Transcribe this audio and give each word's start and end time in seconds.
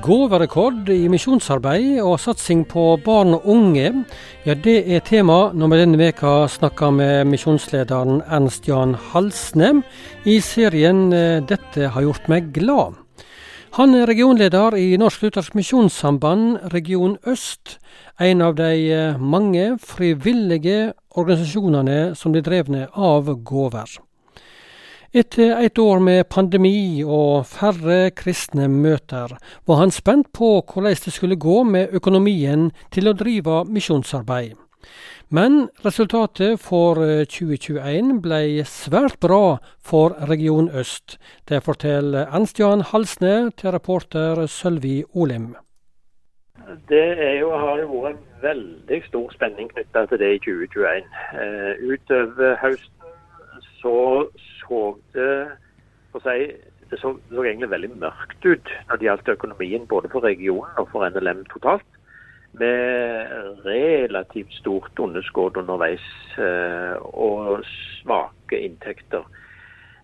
Gåverekord 0.00 0.88
i 0.88 1.04
misjonsarbeid 1.12 1.98
og 2.00 2.14
satsing 2.22 2.62
på 2.64 2.94
barn 3.04 3.34
og 3.36 3.44
unge, 3.52 3.90
ja 4.46 4.54
det 4.56 4.78
er 4.88 5.02
tema 5.04 5.50
når 5.52 5.68
vi 5.68 5.80
denne 5.82 5.98
veka 6.00 6.30
snakker 6.48 6.94
med 6.96 7.28
misjonslederen 7.28 8.22
Ernst 8.24 8.70
Jan 8.70 8.94
Halsne 9.10 9.82
i 10.24 10.38
serien 10.40 11.12
eh, 11.12 11.42
'Dette 11.44 11.90
har 11.92 12.06
gjort 12.06 12.30
meg 12.32 12.48
glad'. 12.56 12.96
Han 13.76 13.94
er 13.94 14.08
regionleder 14.08 14.78
i 14.80 14.96
Norsk 14.96 15.26
Luthersk 15.26 15.54
Misjonssamband 15.54 16.72
region 16.72 17.18
øst, 17.26 17.76
en 18.20 18.40
av 18.40 18.56
de 18.56 18.72
eh, 18.88 19.20
mange 19.20 19.76
frivillige 19.76 20.94
organisasjonene 21.10 22.14
som 22.16 22.32
blir 22.32 22.48
drevne 22.48 22.88
av 22.96 23.28
gåver. 23.44 24.00
Etter 25.12 25.58
et 25.60 25.76
år 25.76 25.98
med 26.00 26.24
pandemi 26.32 27.02
og 27.04 27.44
færre 27.44 28.14
kristne 28.16 28.64
møter, 28.72 29.34
var 29.68 29.76
han 29.82 29.90
spent 29.92 30.30
på 30.32 30.62
hvordan 30.64 30.96
det 31.04 31.12
skulle 31.12 31.36
gå 31.36 31.58
med 31.68 31.92
økonomien 31.92 32.70
til 32.96 33.10
å 33.10 33.12
drive 33.12 33.58
misjonsarbeid. 33.68 34.54
Men 35.28 35.66
resultatet 35.84 36.62
for 36.64 36.96
2021 37.28 38.22
ble 38.24 38.64
svært 38.64 39.18
bra 39.20 39.58
for 39.84 40.16
Region 40.32 40.70
øst. 40.72 41.18
Det 41.44 41.60
forteller 41.60 42.32
Ernst-Jan 42.32 42.80
Halsne 42.88 43.50
til 43.52 43.76
reporter 43.76 44.46
Sølvi 44.46 45.02
Olim. 45.12 45.52
Det 46.88 47.04
jo, 47.36 47.52
har 47.52 47.84
jo 47.84 48.00
vært 48.08 48.24
veldig 48.40 49.04
stor 49.10 49.28
spenning 49.36 49.68
knytta 49.76 50.06
til 50.08 50.24
det 50.24 50.34
i 50.38 50.42
2021. 50.48 51.04
Uh, 51.36 51.72
utover 51.92 52.56
høsten 52.64 53.01
så 53.82 53.96
så 54.62 54.82
det 55.14 55.34
for 56.12 56.24
seg, 56.24 56.54
det 56.90 57.00
så, 57.00 57.14
så, 57.30 57.42
egentlig 57.44 57.70
veldig 57.72 57.90
mørkt 58.02 58.44
ut 58.44 58.72
når 58.88 59.00
det 59.00 59.08
gjaldt 59.08 59.34
økonomien 59.34 59.88
både 59.88 60.10
for 60.12 60.24
regionen 60.24 60.80
og 60.80 60.90
for 60.92 61.08
NLM 61.08 61.44
totalt. 61.52 61.88
Med 62.60 63.32
relativt 63.64 64.52
stort 64.58 64.98
underskudd 65.00 65.56
underveis 65.56 66.04
eh, 66.36 66.98
og 67.00 67.62
svake 67.64 68.58
inntekter. 68.60 69.24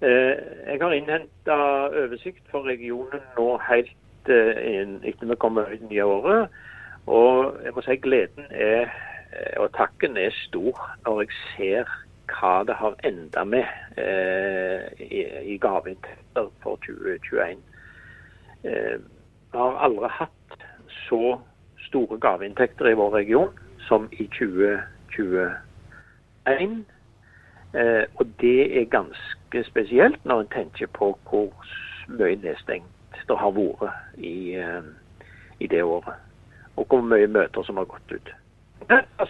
Eh, 0.00 0.40
jeg 0.70 0.80
har 0.80 0.96
innhenta 0.96 1.58
oversikt 2.06 2.46
for 2.48 2.64
regionen 2.64 3.20
nå 3.36 3.58
helt 3.68 4.32
eh, 4.32 4.88
etter 5.04 5.28
vi 5.28 5.36
kommer 5.36 5.68
ut 5.68 5.84
nye 5.90 6.06
året. 6.08 6.60
Og 7.12 7.60
jeg 7.64 7.76
må 7.76 7.84
si 7.84 7.96
gleden 8.00 8.48
er, 8.50 8.88
og 9.60 9.68
takken 9.76 10.16
er 10.20 10.32
stor 10.46 10.80
når 11.04 11.22
jeg 11.26 11.36
ser 11.52 11.92
hva 12.30 12.62
det 12.66 12.74
har 12.78 12.94
enda 13.04 13.44
med 13.44 13.66
eh, 13.96 15.02
i, 15.02 15.24
i 15.54 15.58
gaveinntekter 15.58 16.46
for 16.62 16.78
2021. 16.86 17.58
Eh, 18.64 18.98
vi 19.52 19.58
har 19.58 19.84
aldri 19.84 20.08
hatt 20.08 20.56
så 21.08 21.40
store 21.88 22.18
gaveinntekter 22.22 22.90
i 22.90 22.98
vår 22.98 23.10
region 23.10 23.58
som 23.88 24.08
i 24.12 24.26
2021. 24.38 26.84
Eh, 27.74 28.04
og 28.14 28.26
det 28.40 28.80
er 28.80 28.84
ganske 28.84 29.64
spesielt 29.64 30.24
når 30.24 30.40
en 30.40 30.54
tenker 30.54 30.86
på 30.86 31.18
hvor 31.30 31.52
mye 32.08 32.36
nedstengt 32.42 32.86
det 33.28 33.38
har 33.38 33.52
vært 33.54 34.18
i, 34.18 34.54
eh, 34.58 34.82
i 35.60 35.66
det 35.66 35.82
året. 35.82 36.14
Og 36.76 36.86
hvor 36.86 37.00
mye 37.00 37.26
møter 37.26 37.62
som 37.62 37.76
har 37.76 37.84
gått 37.84 38.12
ut. 38.12 38.30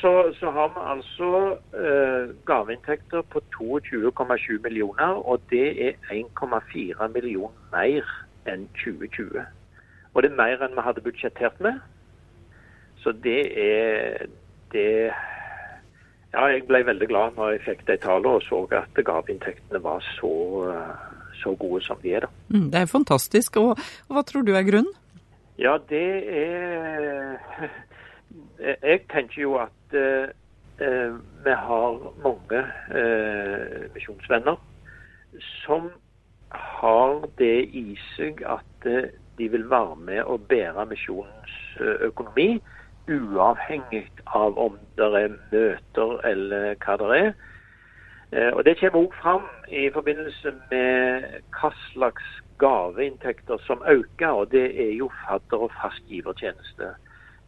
Så, 0.00 0.32
så, 0.40 0.50
har 0.50 0.68
vi 0.68 0.80
altså 0.92 1.56
eh, 1.74 2.34
gaveinntekter 2.46 3.22
på 3.22 3.40
22,7 3.60 4.62
millioner, 4.62 5.28
og 5.28 5.40
det 5.50 5.86
er 5.86 5.92
1,4 6.10 7.08
millioner 7.08 7.54
mer 7.72 8.04
enn 8.46 8.68
2020. 8.84 9.40
Og 10.14 10.22
det 10.22 10.30
er 10.30 10.36
mer 10.36 10.62
enn 10.62 10.76
vi 10.76 10.84
hadde 10.84 11.02
budsjettert 11.02 11.60
med. 11.60 11.80
Så 13.02 13.12
det 13.24 13.42
er 13.64 14.28
det 14.72 15.10
Ja, 16.32 16.44
jeg 16.52 16.66
ble 16.68 16.84
veldig 16.86 17.08
glad 17.08 17.36
når 17.36 17.50
jeg 17.50 17.64
fikk 17.64 17.86
de 17.88 17.96
tallene 17.96 18.36
og 18.36 18.42
så 18.44 18.66
at 18.76 19.04
gaveinntektene 19.04 19.80
var 19.82 20.04
så, 20.20 20.32
så, 21.42 21.54
gode 21.56 21.80
som 21.84 21.96
de 22.02 22.12
er. 22.14 22.20
da. 22.20 22.28
Mm, 22.48 22.70
det 22.70 22.80
er 22.80 22.86
fantastisk. 22.86 23.56
Og, 23.56 23.78
og 24.08 24.14
hva 24.14 24.22
tror 24.22 24.44
du 24.44 24.52
er 24.52 24.66
grunnen? 24.68 24.92
Ja, 25.58 25.78
det 25.88 26.08
er 26.28 27.38
jeg 28.58 29.00
tenker 29.12 29.42
jo 29.42 29.54
at 29.62 29.94
eh, 29.96 30.28
eh, 30.80 31.14
vi 31.44 31.54
har 31.68 32.00
mange 32.24 32.60
eh, 33.00 33.86
misjonsvenner 33.94 34.56
som 35.64 35.90
har 36.50 37.28
det 37.38 37.68
i 37.76 37.98
seg 38.16 38.42
at 38.46 38.86
eh, 38.88 39.10
de 39.38 39.48
vil 39.48 39.70
være 39.70 39.96
med 39.96 40.22
og 40.22 40.48
bære 40.50 40.86
misjonens 40.90 41.54
eh, 41.80 42.08
økonomi, 42.10 42.60
uavhengig 43.08 44.08
av 44.36 44.58
om 44.58 44.76
det 44.98 45.08
er 45.22 45.36
møter 45.52 46.18
eller 46.28 46.74
hva 46.84 46.98
det 47.00 47.10
er. 47.18 47.30
Eh, 48.32 48.50
og 48.52 48.64
Det 48.64 48.76
kommer 48.80 49.06
også 49.06 49.20
fram 49.22 49.46
i 49.68 49.88
forbindelse 49.94 50.54
med 50.70 51.28
hva 51.56 51.72
slags 51.92 52.24
gaveinntekter 52.58 53.58
som 53.66 53.82
øker, 53.88 54.28
og 54.28 54.50
det 54.50 54.66
er 54.88 54.92
jo 54.98 55.10
fadder- 55.24 55.68
og 55.68 55.72
fastgivertjeneste 55.82 56.94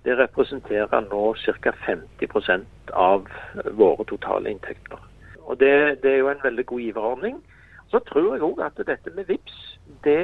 det 0.05 0.17
representerer 0.19 1.07
nå 1.11 1.35
ca. 1.35 1.73
50% 1.87 2.93
av 2.93 3.29
våre 3.77 4.05
totale 4.09 4.51
inntekter. 4.51 4.99
Og 5.41 5.61
det, 5.61 6.03
det, 6.03 6.13
er 6.13 6.19
jo 6.23 6.31
en 6.31 6.43
veldig 6.43 6.67
god 6.67 6.81
giverordning. 6.81 7.43
Så 7.91 7.99
tror 8.07 8.35
jeg 8.35 8.43
òg 8.47 8.63
at 8.65 8.81
dette 8.87 9.13
med 9.17 9.27
VIPS, 9.29 9.79
det, 10.05 10.19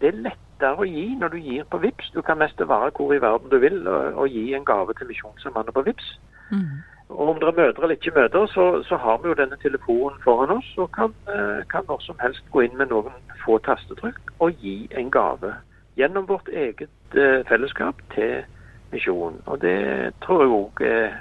det, 0.00 0.08
er 0.08 0.20
lettere 0.28 0.78
å 0.78 0.86
gi 0.86 1.08
når 1.18 1.34
du 1.34 1.38
gir 1.42 1.64
på 1.70 1.80
VIPS. 1.82 2.12
Du 2.14 2.22
kan 2.22 2.38
mest 2.38 2.60
være 2.60 2.92
hvor 2.96 3.14
i 3.14 3.20
verden 3.20 3.50
du 3.50 3.58
vil 3.58 3.82
og, 3.88 4.20
og 4.22 4.28
gi 4.28 4.52
en 4.54 4.64
gave 4.64 4.94
til 4.94 5.10
Misjonssambandet 5.10 5.74
på 5.74 5.84
VIPS. 5.88 6.12
Mm. 6.50 6.76
Og 7.08 7.28
om 7.28 7.38
det 7.38 7.48
er 7.48 7.58
møter 7.58 7.82
eller 7.82 7.98
ikke 7.98 8.14
møter, 8.14 8.46
så, 8.50 8.82
så, 8.82 8.96
har 8.96 9.18
vi 9.22 9.28
jo 9.28 9.38
denne 9.38 9.56
telefonen 9.62 10.18
foran 10.24 10.56
oss 10.56 10.72
og 10.76 10.90
kan, 10.94 11.12
eh, 11.30 11.62
kan 11.70 11.86
når 11.88 12.00
som 12.02 12.18
helst 12.22 12.42
gå 12.50 12.64
inn 12.66 12.74
med 12.78 12.90
noen 12.90 13.14
få 13.44 13.58
tastetrykk 13.66 14.32
og 14.38 14.62
gi 14.62 14.88
en 14.98 15.10
gave 15.10 15.52
gjennom 15.96 16.28
vårt 16.28 16.48
eget 16.48 17.14
eh, 17.14 17.46
fellesskap 17.48 17.94
til 18.14 18.44
misjonen. 18.92 19.40
Og 19.46 19.60
det 19.60 20.12
tror 20.22 20.42
jeg 20.42 20.52
òg 20.52 20.82
eh, 20.84 21.12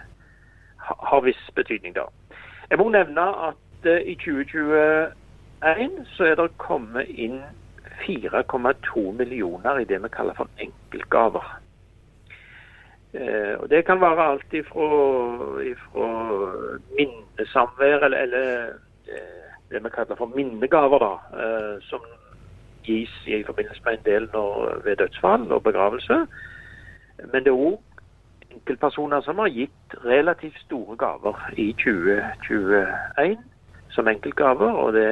har 1.10 1.22
viss 1.26 1.52
betydning, 1.56 1.96
da. 1.96 2.08
Jeg 2.70 2.80
må 2.80 2.90
nevne 2.90 3.28
at 3.50 3.88
eh, 3.88 4.02
i 4.12 4.16
2021 4.16 6.02
så 6.16 6.32
er 6.32 6.36
det 6.40 6.50
kommet 6.58 7.10
inn 7.10 7.40
4,2 8.04 9.12
millioner 9.16 9.80
i 9.80 9.88
det 9.88 10.02
vi 10.04 10.12
kaller 10.12 10.36
for 10.38 10.52
enkeltgaver. 10.60 11.62
Og 13.62 13.70
Det 13.70 13.86
kan 13.88 14.02
være 14.02 14.24
alt 14.28 14.54
ifra, 14.54 14.88
ifra 15.64 16.08
minnesamvær 16.98 18.04
eller, 18.04 18.18
eller 18.18 18.74
det 19.72 19.84
vi 19.84 19.90
kaller 19.90 20.20
for 20.20 20.34
minnegaver, 20.36 21.00
da, 21.00 21.80
som 21.88 22.04
gis 22.86 23.14
i 23.28 23.44
forbindelse 23.44 23.82
med 23.86 23.98
en 23.98 24.06
del 24.06 24.30
når, 24.34 24.82
ved 24.86 24.96
dødsfall 25.02 25.52
og 25.52 25.64
begravelse. 25.64 26.22
Men 27.32 27.44
det 27.44 27.52
er 27.52 27.66
òg 27.70 27.82
enkeltpersoner 28.56 29.22
som 29.26 29.40
har 29.44 29.52
gitt 29.52 29.98
relativt 30.06 30.58
store 30.64 30.96
gaver 31.00 31.40
i 31.60 31.72
2021 31.82 33.38
som 33.96 34.10
enkeltgaver. 34.12 34.72
Og 34.72 34.94
det 34.96 35.12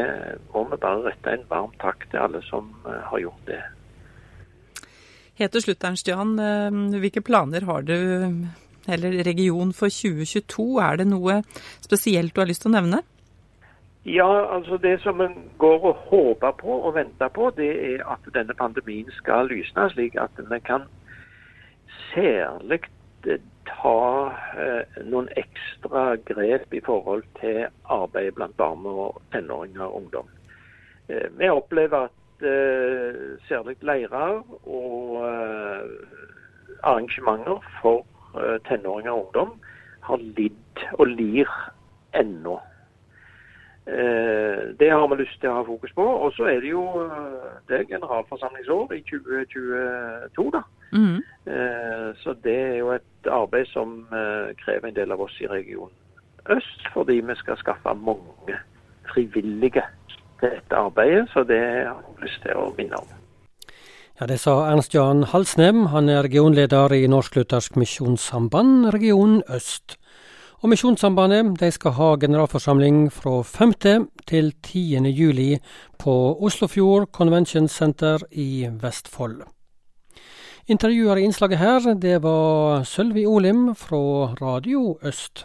må 0.53 0.65
vi 0.71 0.81
bare 0.81 1.05
rette 1.09 1.37
en 1.37 1.47
varm 1.49 1.71
takk 1.83 2.07
til 2.11 2.23
alle 2.23 2.43
som 2.49 2.71
eh, 2.87 2.99
har 3.11 3.23
gjort 3.25 3.47
det. 3.47 3.61
Helt 5.39 5.55
til 5.55 5.65
slutt, 5.65 5.83
Ernst 5.83 6.07
Jan. 6.07 6.35
Eh, 6.39 6.99
hvilke 7.03 7.23
planer 7.25 7.65
har 7.69 7.87
du, 7.87 7.95
eller 8.87 9.23
region 9.25 9.73
for 9.73 9.91
2022? 9.91 10.67
Er 10.83 11.01
det 11.01 11.09
noe 11.09 11.41
spesielt 11.81 12.35
du 12.35 12.43
har 12.43 12.51
lyst 12.51 12.65
til 12.65 12.73
å 12.73 12.77
nevne? 12.77 13.03
Ja, 14.05 14.55
altså 14.55 14.77
Det 14.77 15.01
som 15.01 15.21
en 15.21 15.51
går 15.57 15.85
og 15.85 15.93
håper 15.95 16.51
på 16.51 16.67
og 16.67 16.95
venter 16.95 17.27
på, 17.27 17.51
det 17.57 17.93
er 17.93 18.03
at 18.11 18.33
denne 18.33 18.53
pandemien 18.53 19.11
skal 19.11 19.47
lysne, 19.47 19.89
slik 19.89 20.15
at 20.15 20.31
vi 20.37 20.59
kan 20.59 20.81
særlig 22.11 22.81
eh, 23.27 23.39
ta 23.67 24.31
eh, 24.59 24.99
noen 25.07 25.29
ekstra 25.39 26.15
grep 26.27 26.73
i 26.73 26.81
forhold 26.83 27.23
til 27.39 27.65
arbeid 27.85 28.31
blant 28.35 28.57
barn 28.57 28.83
og 28.85 29.21
tenåringer 29.31 29.85
og 29.85 29.95
ungdom. 29.95 30.27
Eh, 31.09 31.29
vi 31.39 31.49
opplever 31.49 32.09
at 32.09 32.43
eh, 32.43 33.39
særlig 33.47 33.77
leirer 33.81 34.43
og 34.67 35.23
eh, 35.29 35.87
arrangementer 36.83 37.63
for 37.81 38.03
eh, 38.35 38.59
tenåringer 38.67 39.11
og 39.11 39.25
ungdom 39.25 39.55
har 40.03 40.17
lidd 40.17 40.85
og 40.99 41.07
lir 41.07 41.47
ennå. 42.19 42.59
Det 43.83 44.89
har 44.89 45.07
vi 45.11 45.17
lyst 45.19 45.41
til 45.41 45.51
å 45.51 45.57
ha 45.57 45.63
fokus 45.67 45.91
på. 45.95 46.03
Og 46.03 46.31
så 46.37 46.47
er 46.47 46.61
det 46.63 46.69
jo 46.71 46.83
det 47.67 47.79
er 47.79 47.89
generalforsamlingsår 47.89 48.93
i 48.95 49.01
2022, 49.09 50.45
da. 50.55 50.61
Mm. 50.95 51.19
Så 52.23 52.35
det 52.45 52.55
er 52.55 52.77
jo 52.79 52.93
et 52.95 53.27
arbeid 53.27 53.67
som 53.73 54.05
eh, 54.13 54.53
krever 54.63 54.87
en 54.87 54.95
del 54.95 55.11
av 55.11 55.25
oss 55.25 55.35
i 55.41 55.49
region 55.51 55.91
øst, 56.49 56.81
fordi 56.93 57.13
vi 57.13 57.35
skal 57.35 57.57
skaffe 57.57 57.93
mange 57.95 58.57
frivillige 59.13 59.83
til 60.39 60.49
dette 60.49 60.75
arbeidet. 60.75 61.29
Så 61.33 61.43
det 61.43 61.59
har 61.59 61.99
jeg 62.03 62.23
lyst 62.23 62.41
til 62.41 62.55
å 62.55 62.73
minne 62.77 62.99
om. 62.99 63.07
Ja, 64.19 64.25
Det 64.25 64.39
sa 64.39 64.51
Ernst 64.71 64.95
Jan 64.95 65.23
Halsnem. 65.23 65.85
Han 65.85 66.09
er 66.09 66.23
regionleder 66.23 66.93
i 66.93 67.07
Norsk-Luthersk 67.07 67.75
Misjonssamband, 67.75 68.93
region 68.93 69.41
øst. 69.49 69.97
Og 70.63 70.69
Misjonssambandet 70.71 71.57
de 71.59 71.67
skal 71.75 71.91
ha 71.97 72.05
generalforsamling 72.15 73.09
fra 73.11 73.41
5. 73.43 73.73
til 74.29 74.53
10. 74.63 75.09
juli 75.11 75.57
på 75.99 76.13
Oslofjord 76.39 77.09
Convention 77.11 77.67
Center 77.67 78.23
i 78.31 78.69
Vestfold. 78.71 79.41
Intervjuer 80.71 81.19
i 81.19 81.27
innslaget 81.27 81.59
her, 81.59 81.93
det 81.99 82.21
var 82.23 82.87
Sølvi 82.87 83.25
Olim 83.27 83.73
fra 83.75 84.31
Radio 84.39 84.97
Øst. 85.03 85.43